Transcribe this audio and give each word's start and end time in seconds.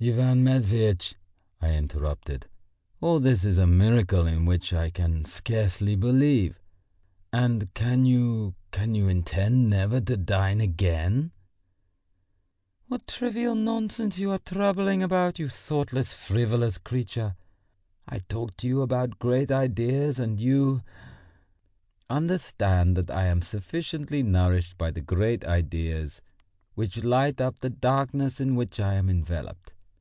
"Ivan 0.00 0.44
Matveitch," 0.44 1.14
I 1.60 1.70
interrupted, 1.74 2.46
"all 3.00 3.18
this 3.18 3.44
is 3.44 3.58
a 3.58 3.66
miracle 3.66 4.28
in 4.28 4.44
which 4.44 4.72
I 4.72 4.90
can 4.90 5.24
scarcely 5.24 5.96
believe. 5.96 6.60
And 7.32 7.74
can 7.74 8.04
you, 8.04 8.54
can 8.70 8.94
you 8.94 9.08
intend 9.08 9.68
never 9.68 10.00
to 10.02 10.16
dine 10.16 10.60
again?" 10.60 11.32
"What 12.86 13.08
trivial 13.08 13.56
nonsense 13.56 14.18
you 14.20 14.30
are 14.30 14.38
troubling 14.38 15.02
about, 15.02 15.40
you 15.40 15.48
thoughtless, 15.48 16.12
frivolous 16.14 16.78
creature! 16.78 17.34
I 18.06 18.20
talk 18.20 18.56
to 18.58 18.68
you 18.68 18.82
about 18.82 19.18
great 19.18 19.50
ideas, 19.50 20.20
and 20.20 20.38
you.... 20.38 20.80
Understand 22.08 22.96
that 22.96 23.10
I 23.10 23.26
am 23.26 23.42
sufficiently 23.42 24.22
nourished 24.22 24.78
by 24.78 24.92
the 24.92 25.00
great 25.00 25.44
ideas 25.44 26.22
which 26.76 27.02
light 27.02 27.40
up 27.40 27.58
the 27.58 27.68
darkness 27.70 28.40
in 28.40 28.54
which 28.54 28.78
I 28.78 28.94
am 28.94 29.10
enveloped. 29.10 29.72